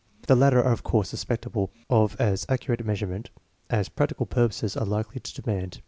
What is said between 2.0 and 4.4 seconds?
as accurate measurement as practical